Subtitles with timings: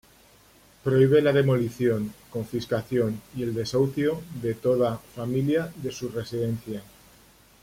[0.83, 6.81] Prohíbe la demolición, confiscación y el desahucio de toda familia de su residencia.